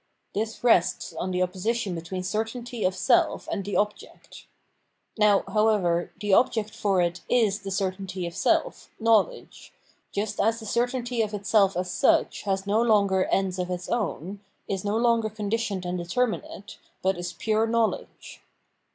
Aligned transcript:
This 0.33 0.63
rests 0.63 1.13
on 1.13 1.29
the 1.29 1.43
opposition 1.43 1.93
between 1.93 2.23
certainty 2.23 2.83
of 2.83 2.95
self 2.95 3.47
and 3.51 3.63
the 3.63 3.75
object. 3.77 4.47
Now, 5.15 5.43
however, 5.49 6.09
the 6.19 6.33
object 6.33 6.71
for 6.71 7.03
it 7.03 7.21
is 7.29 7.59
the 7.59 7.69
certainty 7.69 8.25
of 8.25 8.35
self, 8.35 8.89
knowledge: 8.99 9.71
just 10.11 10.39
as 10.41 10.59
the 10.59 10.65
cer 10.65 10.87
tainty 10.87 11.23
of 11.23 11.35
itself 11.35 11.77
as 11.77 11.91
such 11.91 12.41
has 12.49 12.65
no 12.65 12.81
longer 12.81 13.25
ends 13.25 13.59
of 13.59 13.69
its 13.69 13.89
own, 13.89 14.39
is 14.67 14.83
no 14.83 14.97
longer 14.97 15.29
conditioned 15.29 15.85
and 15.85 15.99
determinate, 15.99 16.79
but 17.03 17.15
is 17.15 17.33
pure 17.33 17.67
knowledge. 17.67 18.41